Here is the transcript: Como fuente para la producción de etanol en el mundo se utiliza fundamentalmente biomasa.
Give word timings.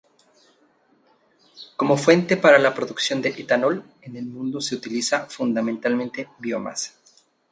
Como 1.77 1.95
fuente 1.95 2.35
para 2.35 2.57
la 2.57 2.73
producción 2.73 3.21
de 3.21 3.29
etanol 3.29 3.83
en 4.01 4.15
el 4.15 4.25
mundo 4.25 4.59
se 4.59 4.73
utiliza 4.73 5.27
fundamentalmente 5.27 6.27
biomasa. 6.39 6.93